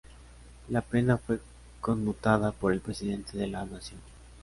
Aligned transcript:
La 0.69 0.81
pena 0.81 1.19
fue 1.19 1.39
conmutada 1.79 2.51
por 2.53 2.73
el 2.73 2.79
presidente 2.79 3.37
de 3.37 3.45
la 3.45 3.65
Nación. 3.65 4.01